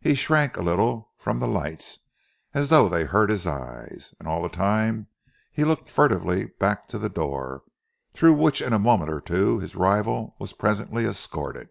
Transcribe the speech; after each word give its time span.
He 0.00 0.16
shrank 0.16 0.56
a 0.56 0.60
little 0.60 1.12
from 1.16 1.38
the 1.38 1.46
lights 1.46 2.00
as 2.52 2.68
though 2.68 2.88
they 2.88 3.04
hurt 3.04 3.30
his 3.30 3.46
eyes, 3.46 4.12
and 4.18 4.26
all 4.26 4.42
the 4.42 4.48
time 4.48 5.06
he 5.52 5.62
looked 5.62 5.88
furtively 5.88 6.46
back 6.58 6.88
to 6.88 6.98
the 6.98 7.08
door, 7.08 7.62
through 8.12 8.34
which 8.34 8.60
in 8.60 8.72
a 8.72 8.78
moment 8.80 9.12
or 9.12 9.20
two 9.20 9.60
his 9.60 9.76
rival 9.76 10.34
was 10.40 10.52
presently 10.52 11.04
escorted. 11.06 11.68